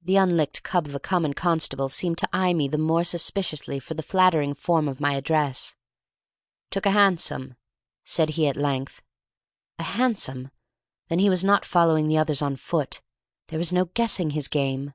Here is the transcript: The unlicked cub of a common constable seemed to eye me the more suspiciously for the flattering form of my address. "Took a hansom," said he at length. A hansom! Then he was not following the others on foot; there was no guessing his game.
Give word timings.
The 0.00 0.14
unlicked 0.14 0.62
cub 0.62 0.86
of 0.86 0.94
a 0.94 1.00
common 1.00 1.34
constable 1.34 1.88
seemed 1.88 2.18
to 2.18 2.28
eye 2.32 2.54
me 2.54 2.68
the 2.68 2.78
more 2.78 3.02
suspiciously 3.02 3.80
for 3.80 3.94
the 3.94 4.02
flattering 4.04 4.54
form 4.54 4.86
of 4.86 5.00
my 5.00 5.14
address. 5.16 5.74
"Took 6.70 6.86
a 6.86 6.92
hansom," 6.92 7.56
said 8.04 8.30
he 8.38 8.46
at 8.46 8.54
length. 8.54 9.02
A 9.80 9.82
hansom! 9.82 10.52
Then 11.08 11.18
he 11.18 11.28
was 11.28 11.42
not 11.42 11.64
following 11.64 12.06
the 12.06 12.16
others 12.16 12.42
on 12.42 12.54
foot; 12.54 13.00
there 13.48 13.58
was 13.58 13.72
no 13.72 13.86
guessing 13.86 14.30
his 14.30 14.46
game. 14.46 14.92